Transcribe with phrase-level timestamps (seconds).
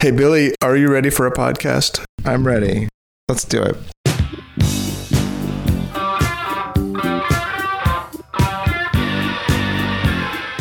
[0.00, 2.04] Hey, Billy, are you ready for a podcast?
[2.24, 2.86] I'm ready.
[3.28, 3.76] Let's do it.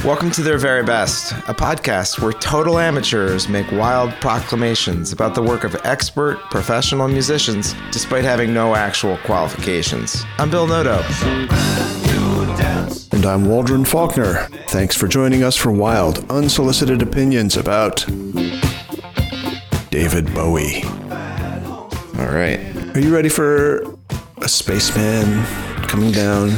[0.03, 5.43] Welcome to Their Very Best, a podcast where total amateurs make wild proclamations about the
[5.43, 10.25] work of expert professional musicians despite having no actual qualifications.
[10.39, 10.97] I'm Bill Noto.
[13.11, 14.47] And I'm Waldron Faulkner.
[14.69, 18.03] Thanks for joining us for wild, unsolicited opinions about
[19.89, 20.83] David Bowie.
[22.19, 22.59] All right.
[22.95, 23.83] Are you ready for
[24.41, 25.43] a spaceman
[25.87, 26.49] coming down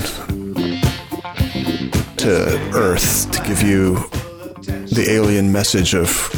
[2.17, 3.95] to Earth to give you
[4.91, 6.35] the alien message of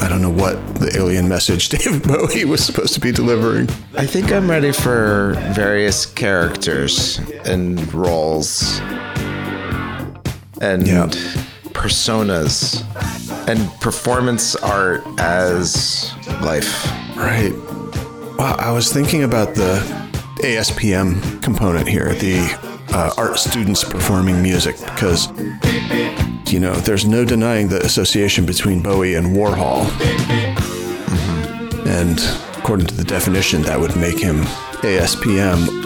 [0.00, 3.68] I don't know what the alien message David Bowie was supposed to be delivering.
[3.96, 8.80] I think I'm ready for various characters and roles
[10.60, 11.10] and Yeah.
[11.74, 12.82] Personas
[13.46, 16.86] and performance art as life.
[17.16, 17.52] Right.
[18.38, 19.78] Wow, I was thinking about the
[20.42, 22.38] ASPM component here, the
[22.90, 25.28] uh, art students performing music, because,
[26.50, 29.84] you know, there's no denying the association between Bowie and Warhol.
[31.86, 32.18] And
[32.58, 34.42] according to the definition, that would make him
[34.82, 35.83] ASPM.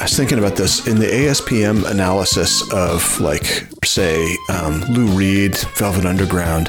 [0.00, 5.56] I was thinking about this in the ASPM analysis of, like, say, um, Lou Reed,
[5.76, 6.68] Velvet Underground.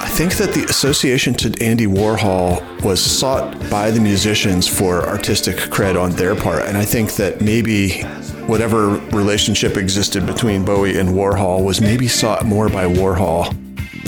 [0.00, 5.56] I think that the association to Andy Warhol was sought by the musicians for artistic
[5.56, 6.62] cred on their part.
[6.64, 8.00] And I think that maybe
[8.46, 13.52] whatever relationship existed between Bowie and Warhol was maybe sought more by Warhol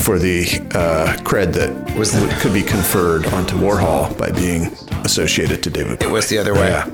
[0.00, 0.44] for the
[0.74, 4.66] uh, cred that Was the- could be conferred onto Warhol by being
[5.04, 6.08] associated to David Bowie.
[6.08, 6.68] It was the other way.
[6.70, 6.88] Yeah.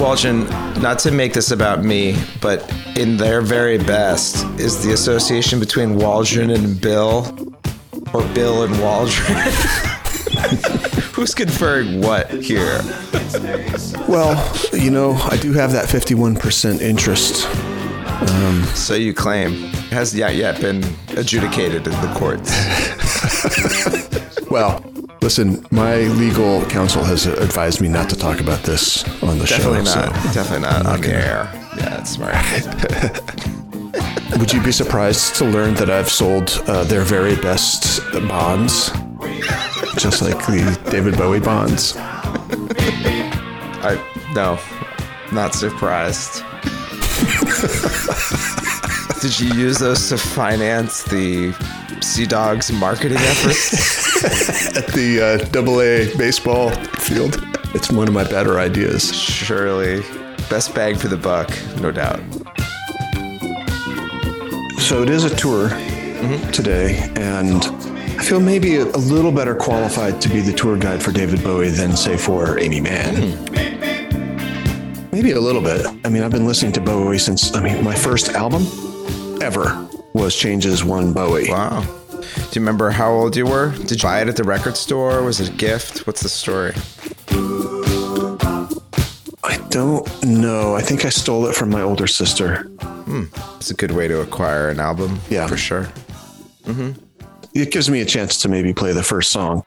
[0.00, 0.48] Waldron,
[0.80, 5.96] not to make this about me, but in their very best, is the association between
[5.96, 7.26] Waldron and Bill,
[8.14, 9.36] or Bill and Waldron?
[11.12, 12.80] Who's conferring what here?
[14.08, 14.34] Well,
[14.72, 17.46] you know, I do have that 51% interest.
[18.32, 19.52] Um, so you claim
[19.90, 22.50] has not yet been adjudicated in the courts.
[24.50, 24.82] Well,
[25.22, 29.84] listen, my legal counsel has advised me not to talk about this on the Definitely
[29.86, 30.00] show.
[30.00, 30.16] not.
[30.16, 31.50] so- Definitely not on the air.
[31.76, 32.34] Yeah, that's smart.
[34.38, 38.90] Would you be surprised to learn that I've sold uh, their very best bonds?
[39.98, 41.94] Just like the David Bowie bonds.
[43.82, 43.98] I
[44.34, 44.58] no,
[45.32, 46.42] not surprised.
[49.20, 51.52] Did you use those to finance the
[52.02, 54.74] Sea Dogs marketing efforts?
[54.76, 57.36] At the uh, double A baseball field.
[57.74, 59.14] It's one of my better ideas.
[59.14, 60.02] Surely,
[60.48, 61.50] best bang for the buck,
[61.80, 62.20] no doubt.
[64.80, 65.68] So it is a tour
[66.52, 67.62] today, and
[68.18, 71.42] I feel maybe a, a little better qualified to be the tour guide for David
[71.44, 73.44] Bowie than, say, for Amy Mann.
[75.12, 75.86] Maybe a little bit.
[76.04, 78.66] I mean, I've been listening to Bowie since, I mean, my first album
[79.40, 81.50] ever was Changes One Bowie.
[81.50, 81.82] Wow.
[82.10, 82.18] Do
[82.52, 83.72] you remember how old you were?
[83.72, 85.22] Did you buy it at the record store?
[85.22, 86.06] Was it a gift?
[86.06, 86.74] What's the story?
[89.42, 90.74] I don't know.
[90.74, 92.64] I think I stole it from my older sister.
[92.82, 93.24] Hmm.
[93.56, 95.18] It's a good way to acquire an album.
[95.30, 95.46] Yeah.
[95.46, 95.88] for sure.
[97.54, 99.64] It gives me a chance to maybe play the first song.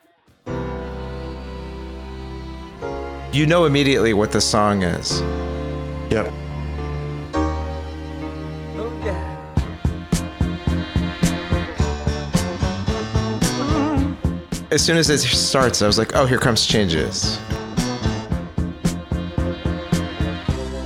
[3.33, 5.19] You know immediately what the song is.
[6.11, 6.31] Yep.
[14.73, 17.37] As soon as it starts, I was like, "Oh, here comes changes."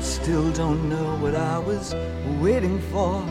[0.02, 1.96] Still don't know what I was
[2.42, 3.24] waiting for.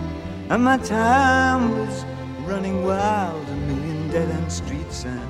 [0.48, 2.06] And my time was
[2.46, 5.20] running wild, a million dead end streets and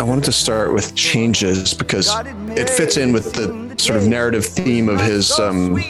[0.00, 2.12] I wanted to start with changes because
[2.56, 5.80] it fits in with the sort of narrative theme of his um,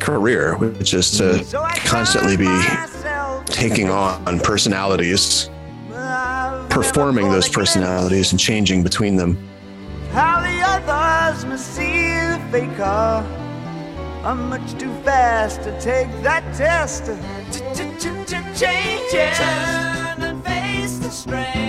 [0.00, 1.42] career, which is to
[1.86, 2.54] constantly be
[3.46, 5.48] taking on personalities,
[6.74, 9.38] performing those personalities, and changing between them.
[10.10, 13.24] How the others must see the faker.
[14.24, 17.06] I'm much too fast to take that test.
[18.58, 19.38] Changes.
[19.38, 21.63] Turn and face the strain.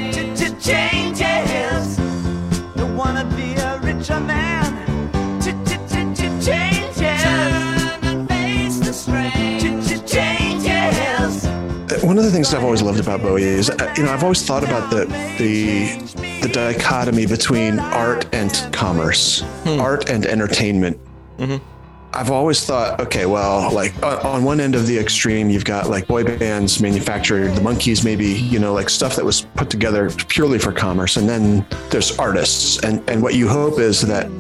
[12.26, 14.64] Of the things I've always loved about Bowie is, uh, you know, I've always thought
[14.64, 15.06] about the
[15.38, 15.96] the
[16.42, 20.98] the dichotomy between art and commerce, art and entertainment.
[22.14, 25.88] I've always thought, okay, well, like on, on one end of the extreme, you've got
[25.88, 30.10] like boy bands manufactured, the Monkees, maybe, you know, like stuff that was put together
[30.28, 31.18] purely for commerce.
[31.18, 32.84] And then there's artists.
[32.84, 34.32] And, and what you hope is that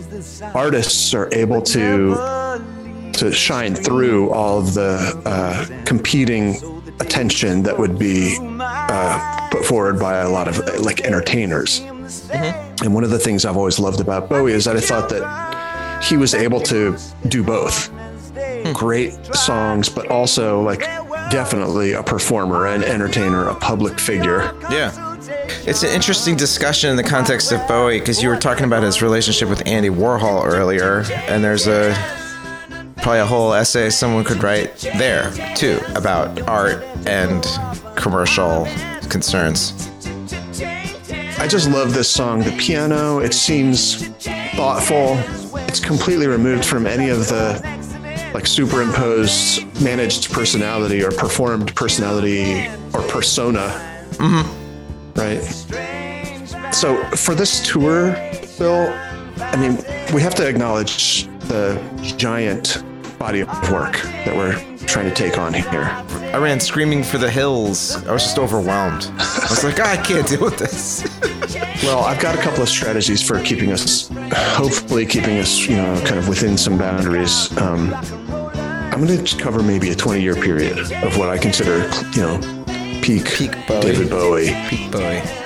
[0.55, 2.15] artists are able to,
[3.13, 9.99] to shine through all of the uh, competing attention that would be uh, put forward
[9.99, 11.79] by a lot of like entertainers.
[11.79, 16.03] And one of the things I've always loved about Bowie is that I thought that
[16.03, 16.97] he was able to
[17.27, 17.91] do both
[18.73, 20.79] great songs, but also like
[21.31, 24.55] definitely a performer, an entertainer, a public figure.
[24.69, 24.91] Yeah.
[25.67, 29.01] It's an interesting discussion in the context of Bowie because you were talking about his
[29.01, 31.93] relationship with Andy Warhol earlier, and there's a
[33.05, 37.45] probably a whole essay someone could write there too about art and
[37.95, 38.65] commercial
[39.11, 39.91] concerns.
[41.37, 42.39] I just love this song.
[42.39, 44.07] The piano, it seems
[44.55, 45.19] thoughtful.
[45.67, 47.61] It's completely removed from any of the
[48.33, 53.69] like superimposed managed personality or performed personality or persona.
[54.13, 55.13] Mm-hmm.
[55.13, 56.73] Right.
[56.73, 58.13] So for this tour,
[58.57, 58.91] Bill,
[59.37, 59.77] I mean,
[60.11, 61.79] we have to acknowledge the
[62.17, 62.83] giant
[63.25, 64.53] body of work that we're
[64.85, 65.85] trying to take on here.
[66.31, 67.95] I ran screaming for the hills.
[68.05, 69.09] I was just overwhelmed.
[69.17, 71.03] I was like, I can't deal with this.
[71.81, 74.09] Well, I've got a couple of strategies for keeping us,
[74.53, 77.49] hopefully keeping us, you know, kind of within some boundaries.
[77.57, 82.21] Um, I'm going to cover maybe a 20 year period of what I consider, you
[82.21, 83.81] know, peak, Peak Bowie.
[83.81, 84.53] David Bowie.
[84.69, 85.44] Peak Bowie.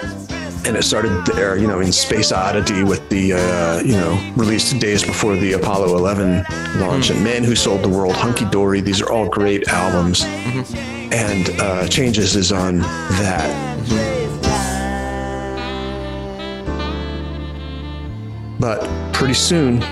[0.65, 4.77] And it started there, you know, in Space Oddity with the, uh, you know, released
[4.79, 6.45] days before the Apollo 11
[6.79, 8.81] launch, and Man Who Sold the World, Hunky Dory.
[8.81, 10.23] These are all great albums.
[11.11, 13.69] And uh, Changes is on that.
[18.59, 19.83] But pretty soon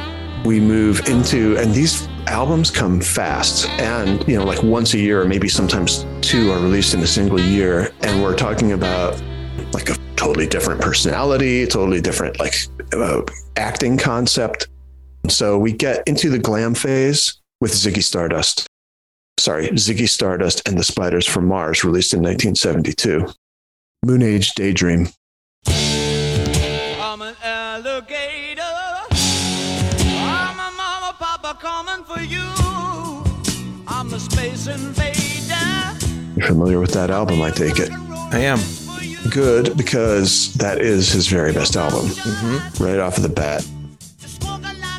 [0.43, 3.67] we move into, and these albums come fast.
[3.79, 7.07] And, you know, like once a year, or maybe sometimes two are released in a
[7.07, 7.93] single year.
[8.01, 9.21] And we're talking about
[9.73, 12.55] like a totally different personality, totally different like
[12.93, 13.21] uh,
[13.55, 14.67] acting concept.
[15.29, 18.67] So we get into the glam phase with Ziggy Stardust.
[19.39, 23.27] Sorry, Ziggy Stardust and the Spiders from Mars, released in 1972.
[24.05, 25.09] Moon Age Daydream.
[25.67, 28.61] I'm an alligator.
[29.11, 32.47] I'm a mama, papa coming for you.
[33.87, 35.17] I'm a space invader.
[36.35, 37.91] You're familiar with that album, I take it.
[37.91, 38.59] I am.
[39.29, 42.83] Good because that is his very best album, mm-hmm.
[42.83, 43.67] right off of the bat.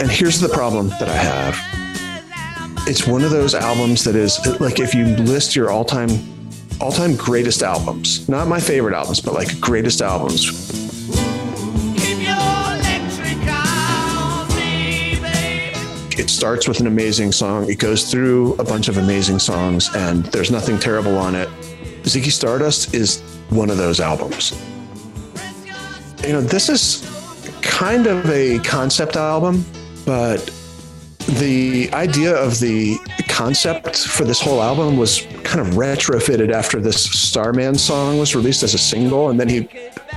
[0.01, 1.59] And here's the problem that I have.
[2.87, 6.09] It's one of those albums that is like if you list your all-time
[6.81, 10.51] all-time greatest albums, not my favorite albums, but like greatest albums.
[11.97, 16.23] Keep your electric on me, baby.
[16.23, 17.69] It starts with an amazing song.
[17.69, 21.49] It goes through a bunch of amazing songs, and there's nothing terrible on it.
[22.05, 24.53] Ziggy Stardust is one of those albums.
[26.25, 27.05] You know, this is
[27.63, 29.65] kind of a concept album,
[30.05, 30.51] but
[31.39, 32.97] the idea of the
[33.29, 38.63] concept for this whole album was kind of retrofitted after this Starman song was released
[38.63, 39.69] as a single, and then he,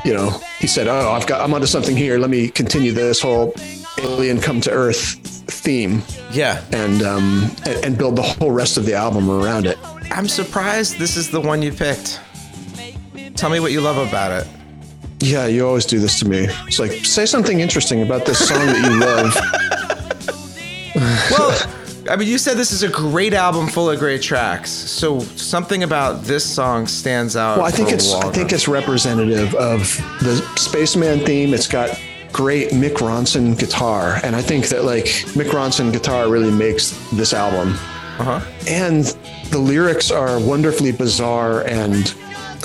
[0.03, 0.29] you know,
[0.59, 2.17] he said, "Oh, I've got, I'm onto something here.
[2.17, 3.53] Let me continue this whole
[3.99, 5.19] alien come to Earth
[5.51, 6.01] theme
[6.31, 6.63] Yeah.
[6.71, 9.77] and um, and, and build the whole rest of the album around it."
[10.11, 12.19] I'm surprised this is the one you picked.
[13.41, 14.47] Tell me what you love about it.
[15.19, 16.45] Yeah, you always do this to me.
[16.67, 19.35] It's like say something interesting about this song that you love.
[21.31, 21.59] Well,
[22.07, 24.69] I mean, you said this is a great album full of great tracks.
[24.69, 27.57] So something about this song stands out.
[27.57, 29.79] Well, I think it's I think it's representative of
[30.19, 31.55] the Spaceman theme.
[31.55, 31.99] It's got
[32.31, 37.33] great Mick Ronson guitar, and I think that like Mick Ronson guitar really makes this
[37.33, 37.69] album.
[38.19, 38.39] Uh-huh.
[38.67, 39.05] And
[39.49, 42.13] the lyrics are wonderfully bizarre and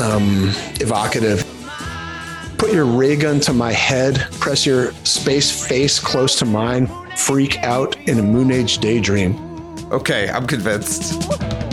[0.01, 1.45] um, evocative.
[2.59, 7.59] Put your ray gun to my head, press your space face close to mine, freak
[7.59, 9.37] out in a moon age daydream.
[9.93, 11.66] Okay, I'm convinced.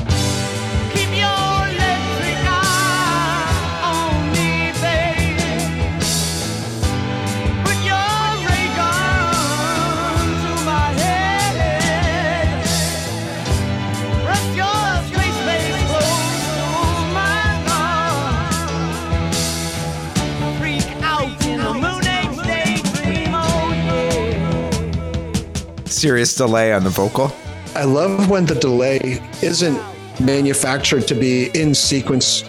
[26.03, 27.31] Serious delay on the vocal.
[27.75, 29.79] I love when the delay isn't
[30.19, 32.43] manufactured to be in sequence,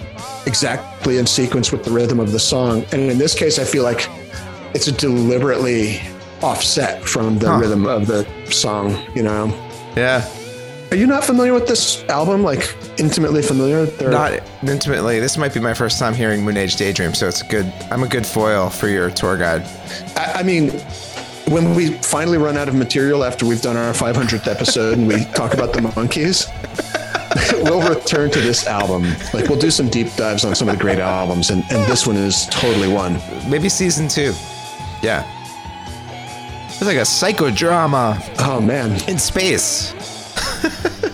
[0.44, 2.84] exactly in sequence with the rhythm of the song.
[2.90, 4.08] And in this case, I feel like
[4.74, 6.00] it's deliberately
[6.42, 7.58] offset from the Huh.
[7.58, 9.54] rhythm of the song, you know?
[9.96, 10.24] Yeah.
[10.90, 12.42] Are you not familiar with this album?
[12.42, 13.86] Like intimately familiar?
[13.86, 14.32] They're- Not
[14.66, 15.20] intimately.
[15.20, 17.72] This might be my first time hearing Moon Age Daydream, so it's a good.
[17.92, 19.62] I'm a good foil for your tour guide.
[20.16, 20.72] I, I mean,
[21.48, 25.24] when we finally run out of material after we've done our 500th episode and we
[25.34, 26.48] talk about the Monkees,
[27.64, 29.02] we'll return to this album.
[29.32, 32.06] Like we'll do some deep dives on some of the great albums, and, and this
[32.06, 33.20] one is totally one.
[33.48, 34.32] Maybe season two.
[35.02, 35.30] Yeah.
[36.68, 39.92] It's like a psychodrama Oh man, in space.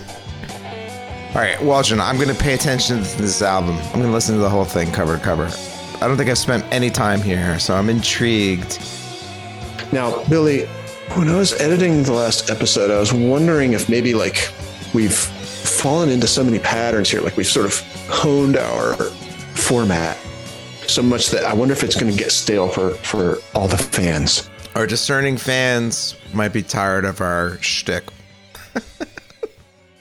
[1.31, 3.77] All right, Waldron, I'm going to pay attention to this album.
[3.77, 5.49] I'm going to listen to the whole thing cover to cover.
[6.03, 8.81] I don't think I've spent any time here, so I'm intrigued.
[9.93, 10.67] Now, Billy,
[11.15, 14.49] when I was editing the last episode, I was wondering if maybe like
[14.95, 18.95] we've fallen into so many patterns here, like we've sort of honed our
[19.55, 20.17] format
[20.87, 23.79] so much that I wonder if it's going to get stale for for all the
[23.79, 24.49] fans.
[24.75, 28.05] Our discerning fans might be tired of our shtick.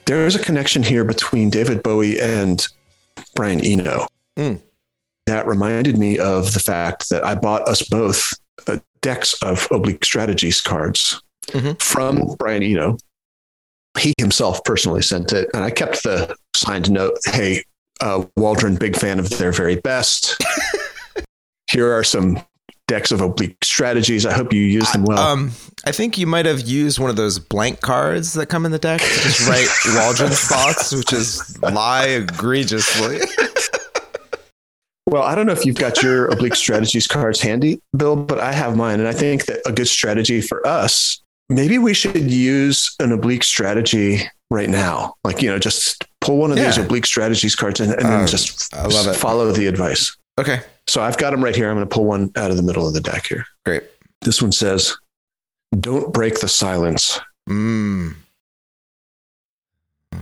[0.06, 2.66] There is a connection here between David Bowie and
[3.36, 4.08] Brian Eno.
[4.36, 4.60] Mm.
[5.26, 8.32] That reminded me of the fact that I bought us both
[9.02, 11.80] decks of Oblique Strategies cards Mhm.
[11.80, 12.96] from Brian Eno.
[13.98, 17.64] He himself personally sent it, and I kept the signed note Hey,
[18.00, 20.36] uh, Waldron, big fan of their very best.
[21.70, 22.40] Here are some
[22.88, 24.26] decks of Oblique Strategies.
[24.26, 25.18] I hope you use them well.
[25.18, 25.52] Um,
[25.84, 28.78] I think you might have used one of those blank cards that come in the
[28.78, 33.20] deck to just write Waldron's thoughts, which is lie egregiously.
[35.06, 38.52] Well, I don't know if you've got your oblique strategies cards handy, Bill, but I
[38.52, 39.00] have mine.
[39.00, 43.42] And I think that a good strategy for us, maybe we should use an oblique
[43.42, 45.14] strategy right now.
[45.24, 48.26] Like, you know, just pull one of these oblique strategies cards and, and Uh, then
[48.28, 49.16] just I love it.
[49.16, 50.16] follow the advice.
[50.38, 51.68] Okay, So I've got them right here.
[51.68, 53.44] I'm going to pull one out of the middle of the deck here.
[53.66, 53.82] great.
[54.22, 54.96] This one says,
[55.80, 57.18] Don't break the silence.
[57.48, 58.14] Mm.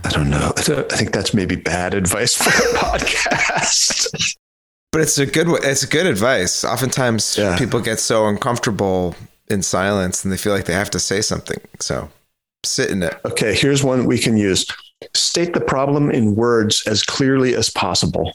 [0.03, 0.51] I don't know.
[0.57, 4.35] I think that's maybe bad advice for a podcast.
[4.91, 5.47] But it's a good.
[5.63, 6.63] It's good advice.
[6.63, 7.57] Oftentimes, Yeah.
[7.57, 9.15] people get so uncomfortable
[9.49, 11.59] in silence, and they feel like they have to say something.
[11.79, 12.09] So,
[12.65, 13.15] sit in it.
[13.25, 14.65] okay, here's one we can use.
[15.15, 18.33] State the problem in words as clearly as possible.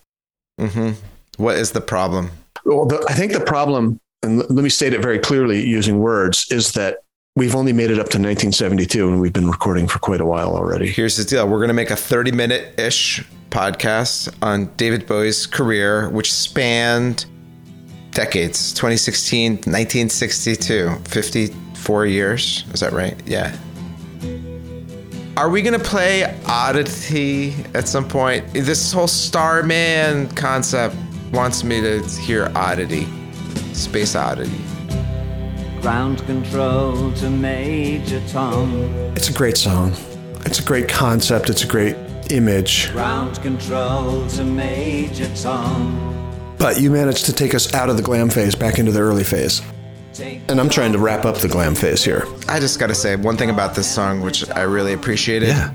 [0.61, 0.93] Mm-hmm.
[1.37, 2.31] What is the problem?
[2.65, 5.99] Well, the, I think the problem, and l- let me state it very clearly using
[5.99, 6.99] words, is that
[7.37, 10.57] we've only made it up to 1972 and we've been recording for quite a while
[10.57, 10.87] already.
[10.91, 11.47] Here's the deal.
[11.49, 17.27] We're going to make a 30 minute ish podcast on David Bowie's career, which spanned
[18.11, 22.65] decades 2016, 1962, 54 years.
[22.73, 23.17] Is that right?
[23.25, 23.57] Yeah.
[25.37, 28.45] Are we going to play Oddity at some point?
[28.55, 30.97] This whole Starman concept
[31.33, 33.07] wants me to hear Oddity,
[33.73, 34.61] Space Oddity.
[35.81, 38.73] Ground control to Major Tom.
[39.15, 39.93] It's a great song.
[40.45, 41.51] It's a great concept.
[41.51, 41.97] It's a great
[42.33, 42.91] image.
[42.93, 46.11] Ground control to Major Tom.
[46.59, 49.25] But you managed to take us out of the glam phase back into the early
[49.25, 49.61] phase.
[50.49, 52.25] And I'm trying to wrap up the glam phase here.
[52.49, 55.49] I just got to say one thing about this song, which I really appreciated.
[55.49, 55.73] Yeah.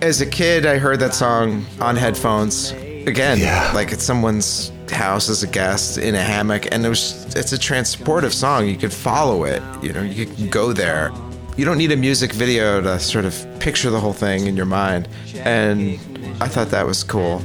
[0.00, 2.70] As a kid, I heard that song on headphones
[3.06, 3.72] again, Yeah.
[3.74, 7.58] like at someone's house as a guest in a hammock, and it was it's a
[7.58, 8.68] transportive song.
[8.68, 11.10] You could follow it, you know, you could go there.
[11.56, 14.66] You don't need a music video to sort of picture the whole thing in your
[14.66, 15.98] mind, and
[16.42, 17.40] I thought that was cool.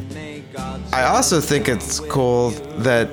[0.92, 3.08] I also think it's cool that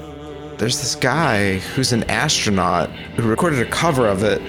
[0.59, 4.41] there's this guy who's an astronaut who recorded a cover of it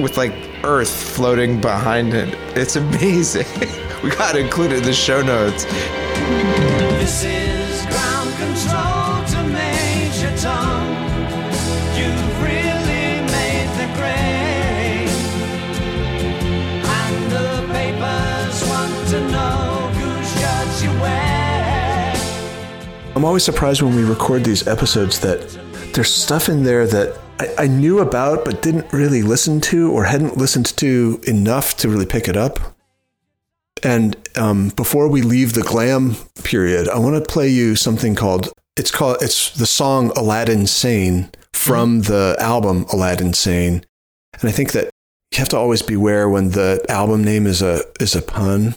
[0.00, 0.32] with like
[0.64, 2.34] Earth floating behind it.
[2.56, 3.46] It's amazing.
[4.02, 5.66] we got to include it in the show notes.
[23.18, 25.40] I'm always surprised when we record these episodes that
[25.92, 30.04] there's stuff in there that I, I knew about but didn't really listen to or
[30.04, 32.76] hadn't listened to enough to really pick it up.
[33.82, 38.52] And um, before we leave the glam period, I want to play you something called
[38.76, 43.84] it's called it's the song Aladdin Sane from the album Aladdin Sane.
[44.40, 44.90] And I think that
[45.32, 48.76] you have to always beware when the album name is a is a pun,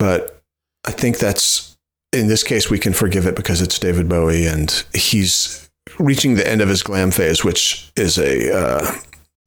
[0.00, 0.42] but
[0.84, 1.77] I think that's
[2.12, 6.48] in this case we can forgive it because it's David Bowie and he's reaching the
[6.48, 8.92] end of his glam phase, which is a uh,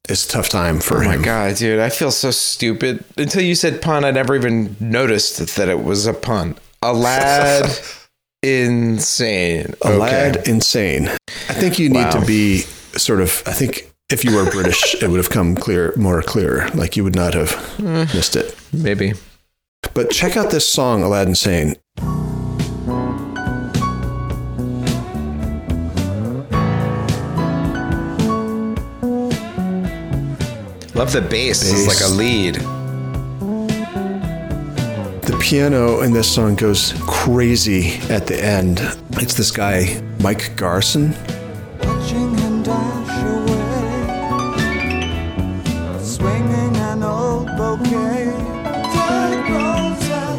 [0.09, 1.21] is a tough time for Oh my him.
[1.21, 3.03] god, dude, I feel so stupid.
[3.17, 6.55] Until you said pun, I never even noticed that it was a pun.
[6.81, 7.69] A lad
[8.43, 9.73] insane.
[9.83, 9.97] A Okay.
[9.97, 11.07] lad insane.
[11.49, 12.19] I think you need Wow.
[12.21, 12.59] to be
[12.97, 13.43] sort of.
[13.45, 16.67] I think if you were British, it would have come clear, more clear.
[16.73, 18.03] Like you would not have Hmm.
[18.15, 18.55] missed it.
[18.73, 19.13] Maybe.
[19.93, 21.75] But check out this song, Aladdin Sane.
[30.93, 31.63] Love the bass.
[31.71, 32.55] It's like a lead.
[35.23, 38.81] The piano in this song goes crazy at the end.
[39.13, 41.15] It's this guy, Mike Garson.
[41.81, 44.03] watching him dash away,
[46.03, 48.33] swinging an old bouquet.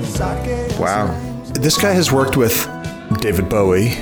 [0.04, 1.09] Sake Wow.
[1.54, 2.68] This guy has worked with
[3.21, 3.97] David Bowie,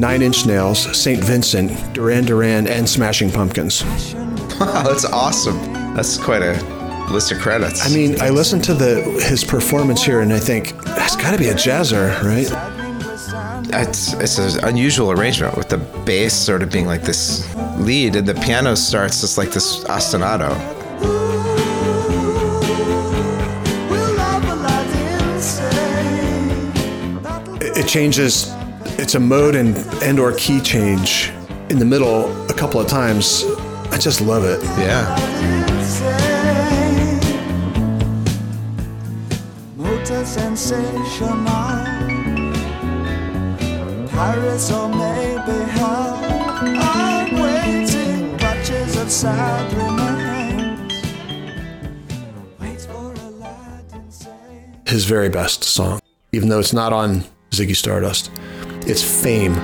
[0.00, 1.22] Nine Inch Nails, St.
[1.22, 3.84] Vincent, Duran Duran, and Smashing Pumpkins.
[4.58, 5.58] Wow, that's awesome.
[5.94, 6.54] That's quite a
[7.12, 7.84] list of credits.
[7.84, 11.38] I mean, I listen to the his performance here and I think that's got to
[11.38, 12.50] be a jazzer, right?
[13.72, 15.76] it's it's an unusual arrangement with the
[16.06, 20.48] bass sort of being like this lead, and the piano starts just like this ostinato.
[23.90, 26.36] We'll love Aladdin say,
[27.66, 28.50] It it changes.
[29.02, 31.32] It's a mode and and or key change
[31.70, 33.46] in the middle a couple of times.
[33.90, 34.62] I just love it.
[34.78, 35.16] Yeah.
[35.16, 37.20] Aladdin say.
[39.78, 41.30] Motor sensational.
[44.08, 46.20] Paris or maybe hell.
[46.60, 50.92] I'm waiting, clutches of sad remains.
[52.60, 54.30] Waits for Aladdin say.
[54.86, 56.00] His very best song,
[56.32, 58.30] even though it's not on Ziggy Stardust.
[58.90, 59.54] It's Fame.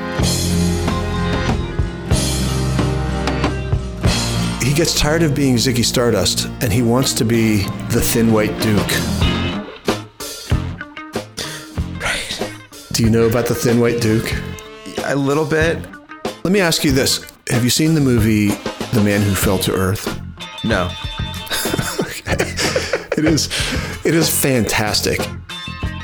[4.62, 8.56] He gets tired of being Ziggy Stardust and he wants to be the Thin White
[8.62, 8.92] Duke.
[12.00, 12.52] Right.
[12.92, 14.33] Do you know about the Thin White Duke?
[15.06, 15.85] A little bit.
[16.45, 17.28] Let me ask you this.
[17.49, 18.50] Have you seen the movie
[18.92, 20.06] The Man Who Fell to Earth?
[20.62, 20.85] No.
[22.00, 22.54] okay.
[23.18, 23.47] It is
[24.06, 25.18] it is fantastic.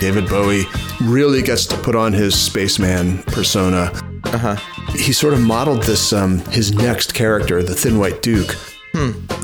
[0.01, 0.65] David Bowie
[1.05, 3.93] really gets to put on his spaceman persona.
[4.25, 4.57] Uh-huh.
[4.97, 8.55] He sort of modeled this um, his next character, the Thin White Duke,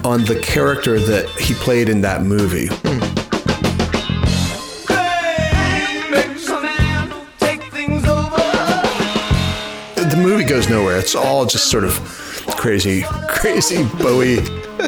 [0.04, 2.68] on the character that he played in that movie.
[9.96, 10.98] The movie goes nowhere.
[10.98, 11.92] It's all just sort of
[12.56, 14.38] crazy, crazy Bowie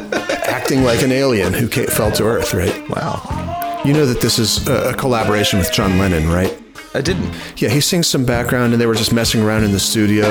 [0.43, 2.89] acting like an alien who fell to Earth, right?
[2.89, 3.81] Wow.
[3.85, 6.60] You know that this is a collaboration with John Lennon, right?
[6.93, 7.33] I didn't.
[7.57, 10.25] Yeah, he sings some background and they were just messing around in the studio.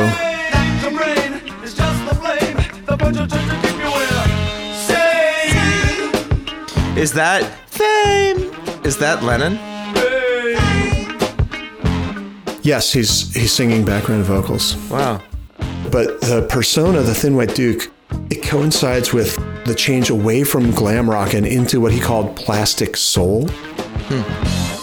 [6.96, 8.53] Is that fame?
[8.85, 9.59] Is that Lennon?
[12.62, 14.77] Yes, he's he's singing background vocals.
[14.90, 15.23] Wow.
[15.90, 17.90] But the persona, the Thin White Duke,
[18.29, 22.99] it coincides with the change away from glam rock and into what he called plastic
[22.99, 23.49] soul.
[24.11, 24.80] And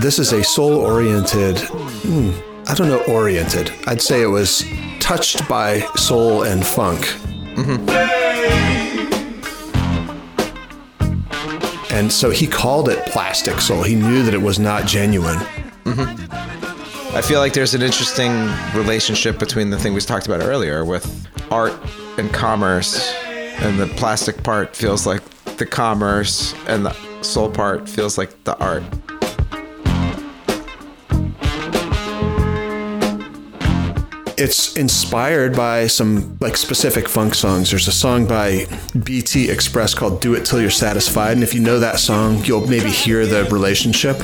[0.00, 2.30] this is a soul oriented, hmm,
[2.66, 3.70] I don't know, oriented.
[3.86, 4.64] I'd say it was
[4.98, 7.00] touched by soul and funk.
[7.54, 7.88] Mm-hmm.
[11.92, 13.82] And so he called it plastic soul.
[13.82, 15.36] He knew that it was not genuine.
[15.84, 17.14] Mm-hmm.
[17.14, 21.28] I feel like there's an interesting relationship between the thing we talked about earlier with
[21.50, 21.74] art
[22.16, 25.22] and commerce, and the plastic part feels like
[25.56, 28.84] the commerce, and the soul part feels like the art.
[34.42, 37.68] It's inspired by some like specific funk songs.
[37.68, 38.64] There's a song by
[39.04, 41.32] BT Express called Do It Till You're Satisfied.
[41.32, 44.16] And if you know that song, you'll maybe hear the relationship.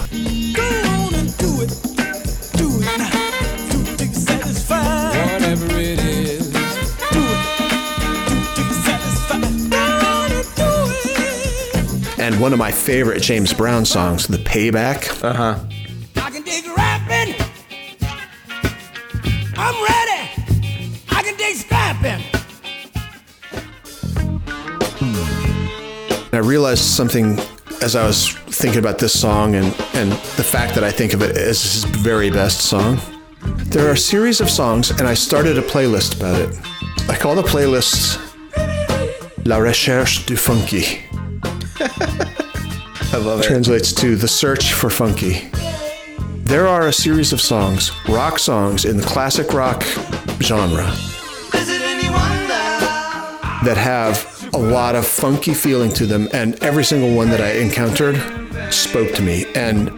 [4.71, 6.47] Whatever it is.
[12.19, 15.23] And one of my favorite James Brown songs, The Payback.
[15.23, 15.59] Uh huh.
[26.37, 27.39] And I realized something
[27.81, 31.23] as I was thinking about this song and, and the fact that I think of
[31.23, 33.01] it as his very best song.
[33.41, 36.55] There are a series of songs, and I started a playlist about it.
[37.09, 38.21] I call the playlist
[39.47, 41.01] La Recherche du Funky.
[43.15, 43.45] I love it.
[43.45, 45.49] translates to the search for funky.
[46.45, 49.83] There are a series of songs, rock songs in the classic rock
[50.43, 50.85] genre,
[53.65, 57.59] that have a lot of funky feeling to them, and every single one that I
[57.59, 58.17] encountered
[58.73, 59.45] spoke to me.
[59.55, 59.91] And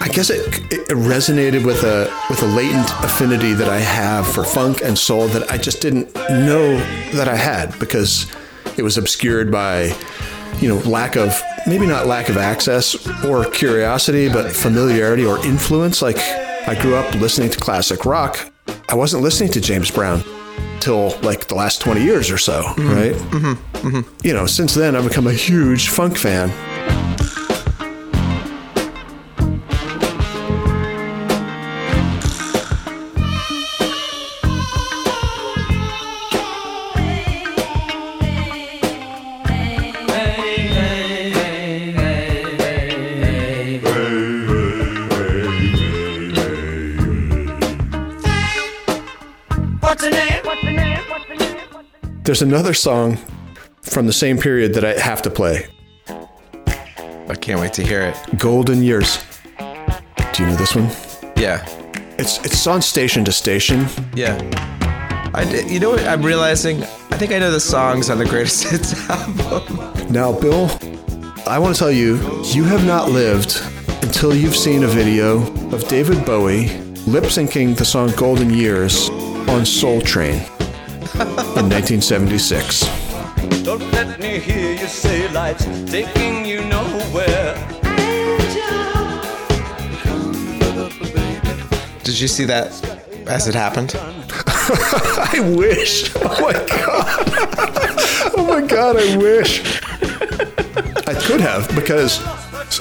[0.00, 4.44] I guess it, it resonated with a with a latent affinity that I have for
[4.44, 6.76] funk and soul that I just didn't know
[7.12, 8.30] that I had because
[8.76, 9.92] it was obscured by
[10.60, 16.02] you know lack of maybe not lack of access or curiosity but familiarity or influence.
[16.02, 16.20] Like
[16.68, 18.52] I grew up listening to classic rock.
[18.88, 20.22] I wasn't listening to James Brown
[20.80, 23.14] till like the last 20 years or so right?
[23.14, 24.26] Mm-hmm.
[24.26, 26.50] you know since then I've become a huge funk fan
[52.28, 53.16] There's another song
[53.80, 55.66] from the same period that I have to play.
[57.26, 58.38] I can't wait to hear it.
[58.38, 59.16] Golden Years.
[59.56, 60.90] Do you know this one?
[61.38, 61.66] Yeah.
[62.18, 63.86] It's it's on station to station.
[64.14, 64.36] Yeah.
[65.32, 66.82] I, you know what I'm realizing?
[66.82, 70.12] I think I know the songs on the Greatest Hits album.
[70.12, 70.68] Now, Bill,
[71.46, 73.58] I want to tell you, you have not lived
[74.02, 75.40] until you've seen a video
[75.74, 76.68] of David Bowie
[77.06, 79.08] lip syncing the song Golden Years
[79.48, 80.42] on Soul Train
[81.58, 82.86] in 1976.
[83.64, 87.54] Don't let me hear you say life's taking you nowhere.
[92.04, 92.70] Did you see that
[93.26, 93.96] as it happened?
[93.98, 96.14] I wish.
[96.16, 98.34] Oh my god.
[98.36, 99.82] oh my god, I wish.
[101.08, 102.20] I could have because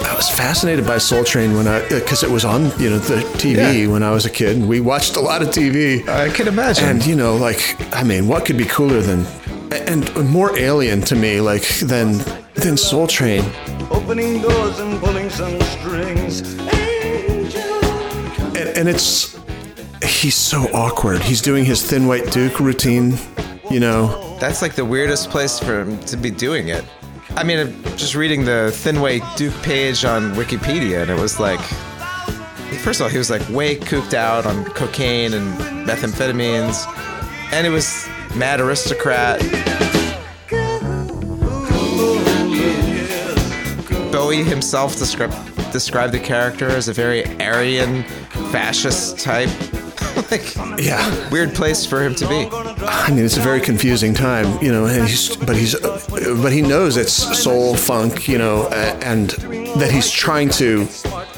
[0.04, 3.18] I was fascinated by Soul Train when I because it was on you know the
[3.38, 3.92] TV Yeah.
[3.92, 6.08] when I was a kid and we watched a lot of TV.
[6.08, 6.86] I can imagine.
[6.86, 9.26] And you know, like I mean, what could be cooler than
[9.72, 12.20] and more alien to me like than
[12.56, 13.44] than Soul Train?
[13.92, 16.42] Opening doors and pulling some strings.
[18.56, 19.38] And, and it's
[20.04, 21.22] he's so awkward.
[21.22, 23.18] He's doing his Thin White Duke routine,
[23.70, 24.38] you know.
[24.40, 26.84] That's like the weirdest place for him to be doing it.
[27.38, 31.40] I mean, I'm just reading the Thin White Duke page on Wikipedia, and it was
[31.40, 31.60] like,
[32.80, 35.56] first of all, he was like way cooped out on cocaine and
[35.88, 36.84] methamphetamines,
[37.54, 39.40] and it was mad aristocrat.
[44.12, 48.02] Bowie himself described the character as a very Aryan,
[48.52, 49.50] fascist type.
[50.32, 51.30] Like, Yeah.
[51.30, 52.48] weird place for him to be.
[52.52, 54.86] I mean, it's a very confusing time, you know.
[54.86, 59.30] And he's, but he's, but he knows it's soul funk, you know, and
[59.80, 60.88] that he's trying to.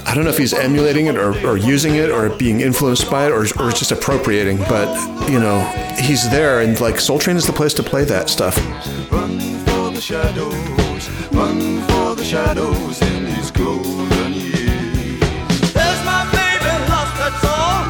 [0.06, 3.28] I don't know if he's emulating it or, or using it or being influenced by
[3.28, 4.88] it or, or just appropriating, but
[5.30, 5.60] you know,
[6.00, 8.58] he's there, and like Soul Train is the place to play that stuff.
[9.12, 15.20] Run for the shadows, run for the shadows in these golden years.
[15.74, 17.89] There's my baby lost her soul.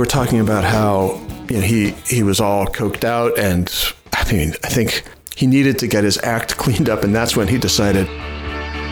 [0.00, 3.70] Were talking about how you know he he was all coked out, and
[4.14, 5.04] I mean, I think
[5.36, 8.06] he needed to get his act cleaned up, and that's when he decided,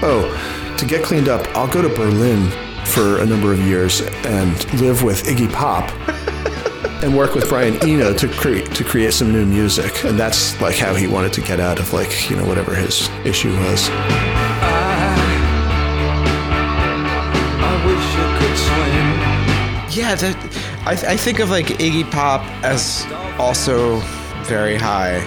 [0.02, 0.28] oh,
[0.76, 2.50] to get cleaned up, I'll go to Berlin
[2.84, 5.90] for a number of years and live with Iggy Pop.
[7.00, 10.74] And work with Brian Eno to create to create some new music, and that's like
[10.74, 13.88] how he wanted to get out of like you know whatever his issue was.
[17.60, 19.28] I wish I could swim.
[19.96, 20.57] Yeah, that,
[20.88, 23.06] I, I think of like Iggy Pop as
[23.38, 23.98] also
[24.44, 25.18] very high,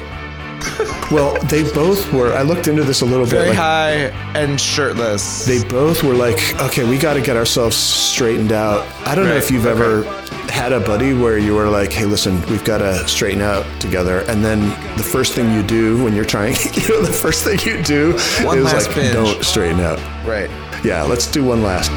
[1.12, 2.34] Well, they both were.
[2.34, 3.50] I looked into this a little very bit.
[3.50, 3.94] like, high
[4.40, 5.46] and shirtless.
[5.46, 8.88] they both were like, okay, we got to get ourselves straightened out.
[9.08, 10.04] I don't know if you've ever
[10.52, 14.20] had a buddy where you were like, hey, listen, we've got to straighten out together.
[14.30, 14.60] And then
[14.98, 18.14] the first thing you do when you're trying, you know, the first thing you do
[18.44, 19.14] One is like, binge.
[19.14, 20.00] don't straighten out.
[20.26, 20.50] right.
[20.84, 21.92] Yeah, let's do one last.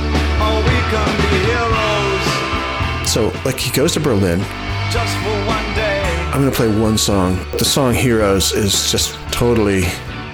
[3.14, 4.40] So, like, he goes to Berlin.
[4.90, 6.02] just for one day.
[6.32, 7.36] I'm going to play one song.
[7.58, 9.84] The song Heroes is just totally,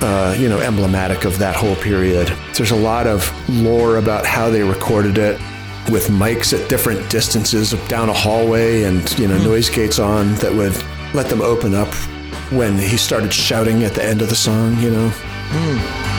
[0.01, 2.35] uh, you know, emblematic of that whole period.
[2.55, 5.39] There's a lot of lore about how they recorded it
[5.91, 10.55] with mics at different distances down a hallway and, you know, noise gates on that
[10.55, 10.75] would
[11.13, 11.93] let them open up
[12.51, 15.13] when he started shouting at the end of the song, you know.
[15.53, 16.10] All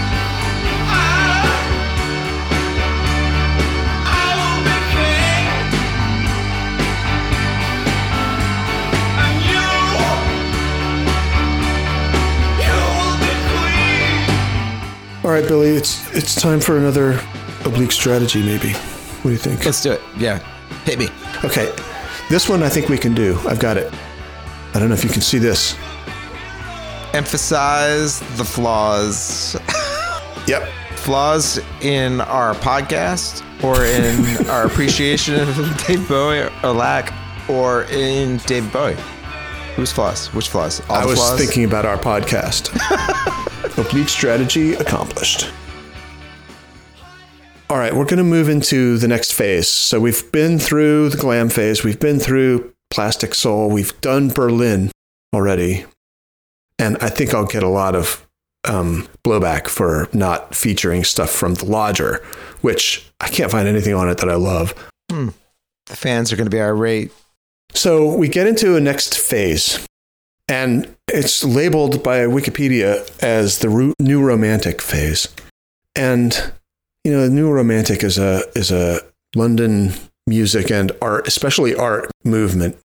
[15.41, 17.19] right, Billy, it's it's time for another
[17.65, 18.73] oblique strategy, maybe.
[18.73, 19.65] What do you think?
[19.65, 20.01] Let's do it.
[20.17, 20.39] Yeah.
[20.85, 21.09] Hit me.
[21.43, 21.73] Okay,
[22.29, 23.37] this one I think we can do.
[23.47, 23.93] I've got it.
[24.73, 25.77] I don't know if you can see this.
[27.13, 29.57] Emphasize the flaws.
[30.47, 30.67] Yep.
[30.95, 37.13] Flaws in our podcast, or in our appreciation of Dave Bowie, or lack,
[37.49, 38.95] or in Dave Bowie.
[39.75, 40.33] Whose flaws?
[40.33, 40.81] Which flaws?
[40.89, 41.39] All I was flaws?
[41.39, 42.69] thinking about our podcast.
[43.77, 45.51] Oblique strategy accomplished.
[47.69, 49.69] All right, we're going to move into the next phase.
[49.69, 54.91] So we've been through the glam phase, we've been through Plastic Soul, we've done Berlin
[55.33, 55.85] already.
[56.77, 58.27] And I think I'll get a lot of
[58.65, 62.21] um, blowback for not featuring stuff from The Lodger,
[62.59, 64.73] which I can't find anything on it that I love.
[65.85, 67.11] The fans are going to be irate.
[67.73, 69.87] So we get into a next phase,
[70.51, 75.29] and it's labeled by Wikipedia as the new romantic phase.
[75.95, 76.51] And
[77.05, 78.99] you know, the new romantic is a is a
[79.35, 79.93] London
[80.27, 82.77] music and art, especially art movement.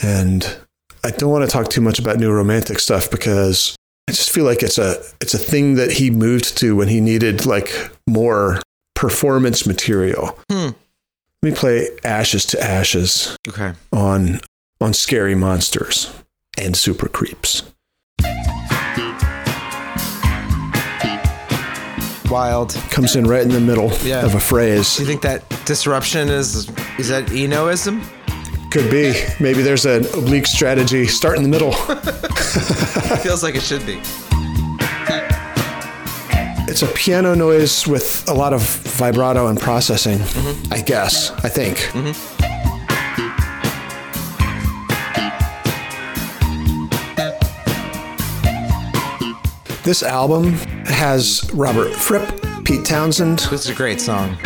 [0.00, 0.56] And
[1.02, 3.74] I don't want to talk too much about new romantic stuff because
[4.08, 7.00] I just feel like it's a it's a thing that he moved to when he
[7.00, 8.60] needed like more
[8.94, 10.38] performance material.
[10.50, 10.70] Hmm.
[11.42, 13.72] Let me play Ashes to Ashes Okay.
[13.92, 14.40] on
[14.80, 16.12] on scary monsters
[16.58, 17.62] and super creeps.
[22.30, 22.72] Wild.
[22.90, 24.24] Comes in right in the middle Yeah.
[24.24, 24.96] of a phrase.
[24.96, 28.02] Do you think that disruption is is that Enoism?
[28.70, 29.12] Could be.
[29.38, 31.06] Maybe there's an oblique strategy.
[31.06, 31.72] Start in the middle.
[33.22, 34.00] Feels like it should be.
[36.70, 38.62] It's a piano noise with a lot of
[38.96, 40.72] vibrato and processing, mm-hmm.
[40.72, 41.30] I guess.
[41.44, 41.76] I think.
[41.92, 42.61] Mm-hmm.
[49.84, 50.52] This album
[50.84, 52.22] has Robert Fripp,
[52.64, 53.40] Pete Townshend.
[53.40, 54.38] This is a great song.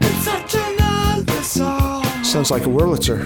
[0.00, 2.04] It's such another song.
[2.22, 3.22] Sounds like a Wurlitzer.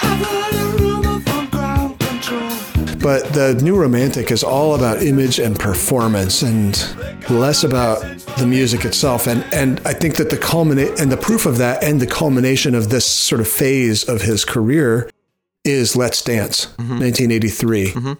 [0.00, 2.50] I've heard a rumor from ground control.
[2.98, 6.76] But the new romantic is all about image and performance and
[7.30, 8.02] less about
[8.36, 9.26] the music itself.
[9.26, 12.74] And and I think that the culminate and the proof of that and the culmination
[12.74, 15.10] of this sort of phase of his career
[15.64, 17.00] is Let's Dance, mm-hmm.
[17.00, 17.82] 1983.
[17.82, 18.12] It mm-hmm.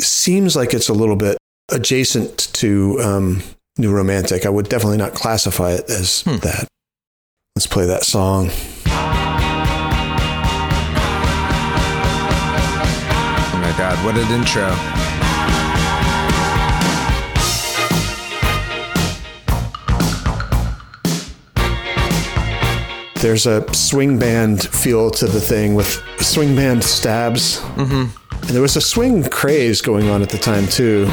[0.00, 1.38] Seems like it's a little bit
[1.70, 3.42] adjacent to um,
[3.78, 4.46] New Romantic.
[4.46, 6.68] I would definitely not classify it as that.
[7.56, 8.50] Let's play that song.
[13.44, 14.74] Oh my god, what an intro.
[23.22, 27.60] there's a swing band feel to the thing with swing band stabs.
[27.76, 28.21] Mm-hmm.
[28.42, 31.06] And there was a swing craze going on at the time too.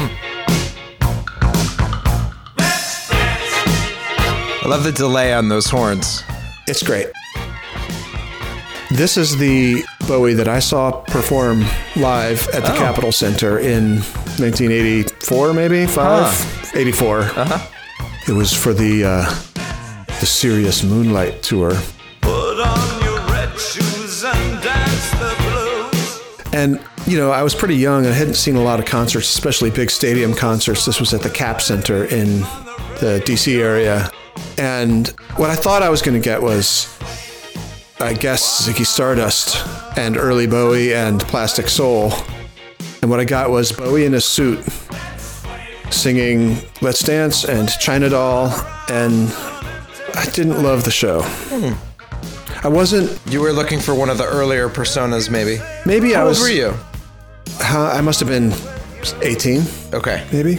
[4.62, 6.22] I love the delay on those horns.
[6.68, 7.06] It's great.
[8.90, 11.64] This is the Bowie that I saw perform
[11.96, 12.78] live at the Oh.
[12.78, 13.96] Capitol Center in
[14.38, 17.20] 1984, maybe five, 84.
[17.20, 17.58] Uh-huh.
[18.28, 19.24] It was for the uh,
[20.20, 21.72] the Serious Moonlight tour.
[22.20, 24.24] Put on your red shoes
[26.52, 26.80] and
[27.18, 27.18] dance the blues.
[27.18, 28.06] And, you know, I was pretty young.
[28.06, 30.84] I hadn't seen a lot of concerts, especially big stadium concerts.
[30.84, 32.40] This was at the Cap Center in
[33.00, 34.10] the DC area.
[34.58, 36.88] And what I thought I was going to get was,
[38.00, 39.66] I guess, Ziggy Stardust
[39.98, 42.12] and early Bowie and Plastic Soul.
[43.02, 44.64] And what I got was Bowie in a suit
[45.90, 48.48] singing Let's Dance and China Doll.
[48.90, 49.28] And
[50.14, 51.22] I didn't love the show.
[51.22, 51.72] Hmm.
[52.62, 55.58] I wasn't, You were looking for one of the earlier personas, maybe.
[55.86, 56.40] maybe I How old was.
[56.40, 56.74] were you?
[57.60, 58.52] How, I must have been
[59.22, 59.62] 18.
[59.94, 60.26] Okay.
[60.32, 60.58] maybe.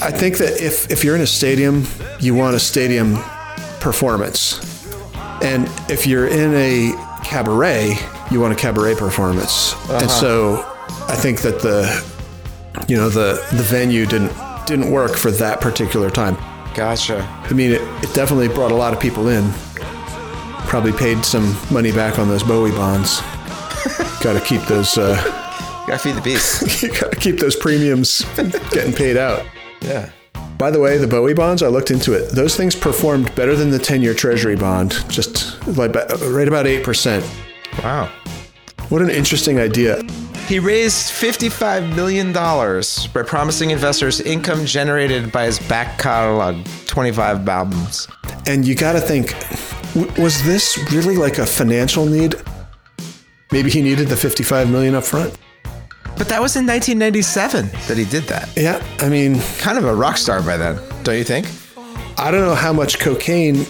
[0.00, 1.84] I think that if if you're in a stadium,
[2.20, 3.18] you want a stadium
[3.80, 4.60] performance,
[5.42, 6.92] and if you're in a
[7.24, 7.96] cabaret,
[8.30, 9.74] you want a cabaret performance.
[9.90, 10.64] And so,
[11.08, 11.82] I think that the
[12.86, 14.32] you know the the venue didn't
[14.66, 16.36] didn't work for that particular time.
[16.74, 17.26] Gotcha.
[17.42, 19.50] I mean, it, it definitely brought a lot of people in.
[20.68, 23.20] Probably paid some money back on those Bowie bonds.
[24.22, 24.96] Got to keep those.
[24.96, 25.16] Uh,
[25.88, 26.82] Gotta feed the beast.
[26.82, 28.22] you got to keep those premiums
[28.70, 29.46] getting paid out.
[29.80, 30.10] yeah.
[30.58, 32.32] By the way, the Bowie bonds, I looked into it.
[32.32, 37.82] Those things performed better than the 10 year Treasury bond, just like right about 8%.
[37.82, 38.12] Wow.
[38.90, 40.02] What an interesting idea.
[40.46, 48.08] He raised $55 million by promising investors income generated by his back catalog, 25 albums.
[48.46, 49.34] And you got to think,
[50.18, 52.34] was this really like a financial need?
[53.52, 55.38] Maybe he needed the 55 million up front.
[56.18, 58.48] But that was in 1997 that he did that.
[58.56, 61.46] Yeah, I mean, Kind of a rock star by then, don't you think?
[62.18, 63.56] I don't know how much cocaine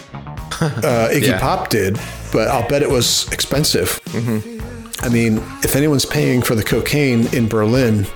[0.60, 1.40] uh, Iggy Yeah.
[1.40, 2.00] Pop did,
[2.32, 4.00] but I'll bet it was expensive.
[5.02, 8.06] I mean, if anyone's paying for the cocaine in Berlin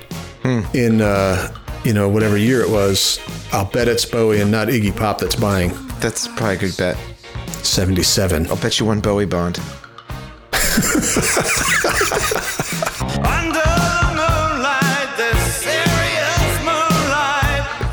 [0.75, 3.21] in uh, you know, whatever year it was,
[3.53, 6.97] I'll bet it's Bowie and not Iggy Pop that's buying That's probably a good bet.
[7.63, 8.47] 77.
[8.49, 9.61] I'll bet you one Bowie bond.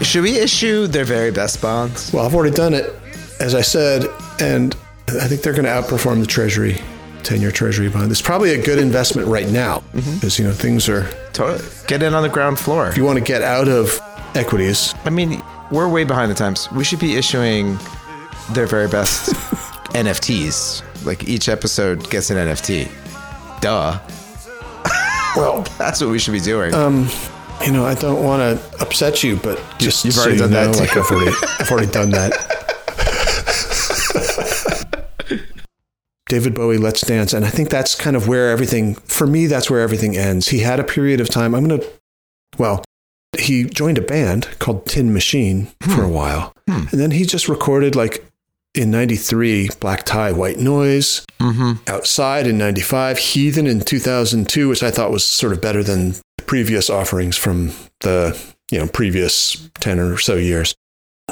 [0.10, 2.12] Should we issue their very best bonds?
[2.12, 2.92] Well, I've already done it,
[3.40, 4.08] as I said,
[4.40, 4.76] and
[5.08, 6.82] I think they're going to outperform the Treasury,
[7.22, 8.10] 10 year Treasury bond.
[8.12, 10.16] It's probably a good investment right now mm-hmm.
[10.16, 11.64] because, you know, things are, Totally.
[11.86, 12.88] Get in on the ground floor.
[12.90, 14.02] If you want to get out of
[14.34, 16.72] equities, I mean, we're way behind the times.
[16.72, 17.78] We should be issuing
[18.54, 19.30] their very best
[19.94, 21.06] NFTs.
[21.06, 22.90] Like each episode gets an NFT.
[23.62, 24.00] Duh.
[25.36, 26.74] well, That's what we should be doing.
[26.74, 27.08] Um,
[27.66, 30.52] you know, I don't want to upset you, but just you've so already you done
[30.52, 30.80] that know, too.
[30.80, 32.60] like I've already, I've already done that.
[36.30, 37.34] David Bowie, Let's Dance.
[37.34, 40.50] And I think that's kind of where everything, for me, that's where everything ends.
[40.50, 41.54] He had a period of time.
[41.56, 41.88] I'm going to,
[42.58, 42.86] well,
[43.38, 46.14] he joined a band called Tin Machine for a hmm.
[46.14, 46.54] while.
[46.68, 46.86] Hmm.
[46.92, 48.24] And then he just recorded, like,
[48.76, 51.26] in 93, Black Tie, White Noise.
[51.40, 51.84] Mm-hmm.
[51.88, 56.16] Outside in 95, Heathen in 2002, which I thought was sort of better than
[56.50, 58.36] previous offerings from the,
[58.72, 60.76] you know, previous 10 or so years.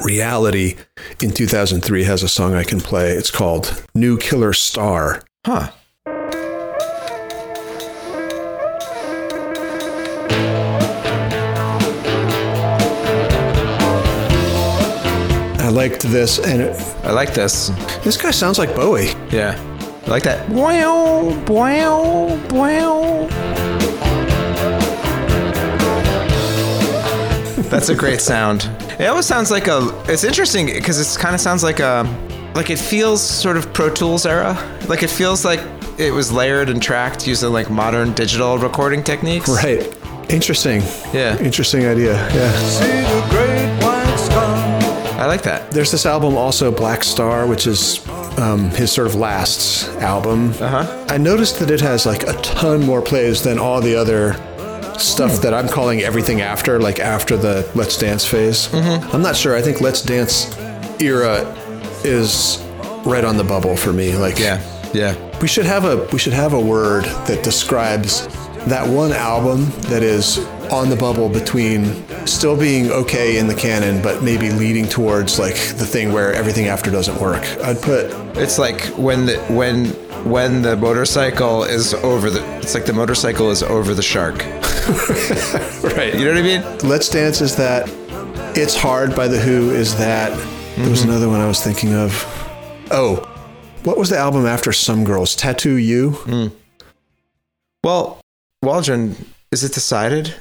[0.04, 0.76] Reality
[1.24, 3.14] in 2003 has a song I can play.
[3.14, 5.24] It's called New Killer Star.
[5.44, 5.72] huh.
[15.60, 17.70] I liked this, and it, I like this.
[18.04, 19.14] this guy sounds like Bowie.
[19.32, 19.58] Yeah.
[20.06, 20.48] I like that.
[20.50, 23.77] Wow, wow, wow.
[27.70, 28.70] That's a great sound.
[29.00, 29.92] It always sounds like a.
[30.08, 32.04] It's interesting because it kind of sounds like a.
[32.56, 34.56] Like it feels sort of Pro Tools era.
[34.88, 35.60] Like it feels like
[35.98, 39.50] it was layered and tracked using like modern digital recording techniques.
[39.50, 39.96] Right.
[40.30, 40.82] Interesting.
[41.14, 41.38] Yeah.
[41.40, 42.14] Interesting idea.
[42.14, 42.52] Yeah.
[42.60, 44.56] See the great white star.
[45.20, 45.72] I like that.
[45.72, 50.52] There's this album also, Blackstar, which is um, his sort of last album.
[50.60, 51.06] Uh-huh.
[51.10, 54.34] I noticed that it has like a ton more plays than all the other
[55.00, 58.68] stuff that I'm calling everything after, like after the Let's Dance phase.
[58.68, 59.16] Mm-hmm.
[59.16, 59.56] I'm not sure.
[59.56, 60.56] I think Let's Dance
[61.02, 61.44] era
[62.04, 62.64] is
[63.06, 64.16] right on the bubble for me.
[64.16, 64.62] Like, Yeah.
[64.94, 65.16] Yeah.
[65.42, 68.26] we should have a we should have a word that describes
[68.68, 70.40] that one album that is
[70.72, 75.56] on the bubble between still being okay in the canon but maybe leading towards like
[75.78, 78.06] the thing where everything after doesn't work i'd put
[78.38, 79.88] It's like when the when
[80.24, 82.42] when the motorcycle is over the.
[82.58, 84.36] It's like the motorcycle is over the shark.
[85.84, 86.14] right.
[86.14, 86.78] You know what I mean?
[86.80, 87.90] let's dance is that
[88.58, 90.30] it's hard by the who is that.
[90.78, 91.10] There was mm-hmm.
[91.10, 92.24] another one i was thinking of.
[92.92, 93.18] Oh.
[93.84, 95.36] What was the album after some girls?
[95.36, 96.12] Tattoo you?
[96.12, 96.48] Hmm.
[97.84, 98.22] Well,
[98.62, 99.16] Waldron,
[99.52, 100.36] is it decided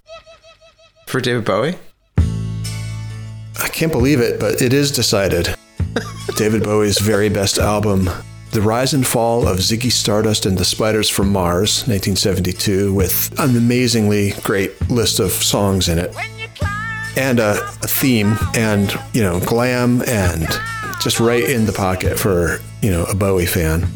[1.06, 1.76] for David Bowie?
[2.18, 5.54] I can't believe it, but it is decided.
[6.37, 8.11] David Bowie's very best album,
[8.57, 13.55] The Rise and Fall of Ziggy Stardust and the Spiders from Mars, 1972, with an
[13.55, 16.16] amazingly great list of songs in it,
[17.19, 20.49] and a, a theme, and, you know, glam, and
[21.03, 23.87] just right in the pocket for, you know, a Bowie fan.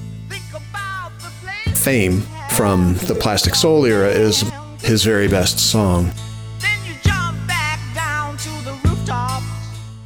[1.72, 2.20] Fame
[2.50, 4.44] from the Plastic Soul era is
[4.82, 6.12] his very best song.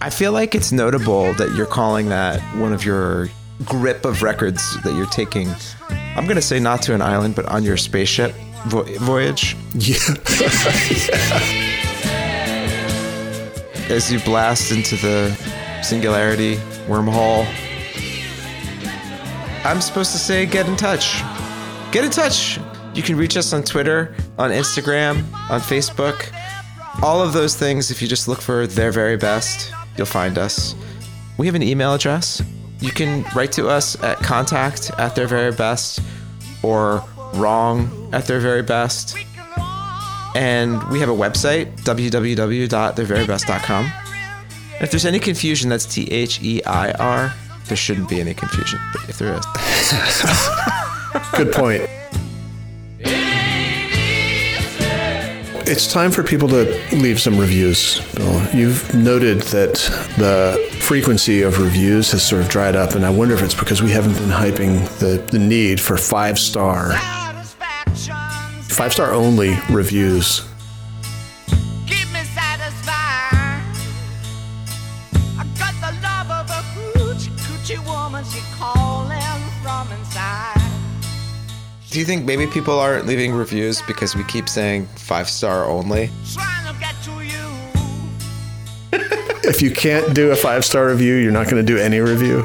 [0.00, 3.30] I feel like it's notable that you're calling that one of your
[3.64, 5.48] grip of records that you're taking.
[6.16, 8.32] I'm going to say not to an island, but on your spaceship
[8.66, 9.96] vo- voyage Yeah.
[13.90, 15.30] as you blast into the
[15.82, 16.56] singularity
[16.88, 17.46] wormhole.
[19.64, 21.22] I'm supposed to say get in touch.
[21.92, 22.58] Get in touch.
[22.94, 26.30] You can reach us on Twitter, on Instagram, on Facebook.
[27.02, 30.74] All of those things, if you just look for their very best, you'll find us.
[31.38, 32.40] We have an email address.
[32.84, 36.00] You can write to us at contact at their very best
[36.62, 39.16] or wrong at their very best.
[40.34, 43.92] And we have a website, www.theirverybest.com.
[44.82, 47.32] If there's any confusion, that's T H E I R.
[47.68, 49.46] There shouldn't be any confusion, but if there is,
[51.38, 51.88] Good point.
[55.66, 58.46] It's time for people to leave some reviews, Bill.
[58.54, 59.74] You've noted that
[60.18, 63.82] the frequency of reviews has sort of dried up, and I wonder if it's because
[63.82, 66.92] we haven't been hyping the, the need for five star,
[68.68, 70.42] five star only reviews.
[81.94, 86.10] Do you think maybe people aren't leaving reviews because we keep saying five star only?
[86.32, 88.98] Trying to get to you.
[89.48, 92.44] if you can't do a five star review, you're not going to do any review.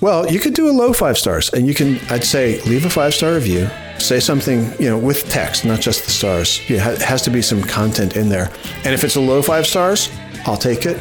[0.00, 1.98] Well, you could do a low five stars, and you can.
[2.08, 3.68] I'd say leave a five star review.
[3.98, 6.60] Say something, you know, with text, not just the stars.
[6.68, 8.52] It has to be some content in there.
[8.84, 10.08] And if it's a low five stars,
[10.46, 10.98] I'll take it.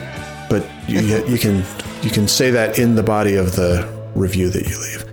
[0.49, 1.63] But you, you can
[2.01, 5.06] you can say that in the body of the review that you leave.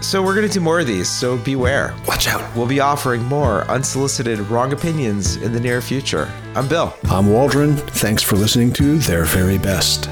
[0.00, 1.08] So we're gonna do more of these.
[1.08, 1.94] So beware.
[2.06, 2.56] Watch out.
[2.56, 6.30] We'll be offering more unsolicited wrong opinions in the near future.
[6.54, 6.94] I'm Bill.
[7.04, 7.76] I'm Waldron.
[7.76, 10.08] Thanks for listening to Their Very Best.